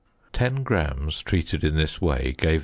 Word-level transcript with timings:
Ten 0.33 0.63
grams 0.63 1.21
treated 1.21 1.63
in 1.63 1.75
this 1.75 2.01
way 2.01 2.33
gave 2.35 2.51
0. 2.59 2.59